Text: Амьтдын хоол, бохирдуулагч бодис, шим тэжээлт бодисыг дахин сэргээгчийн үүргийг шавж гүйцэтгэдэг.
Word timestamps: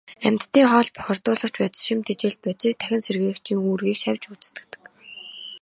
Амьтдын 0.25 0.65
хоол, 0.71 0.87
бохирдуулагч 0.95 1.55
бодис, 1.59 1.81
шим 1.85 1.99
тэжээлт 2.07 2.39
бодисыг 2.43 2.75
дахин 2.79 3.01
сэргээгчийн 3.05 3.59
үүргийг 3.69 3.97
шавж 4.03 4.21
гүйцэтгэдэг. 4.29 4.81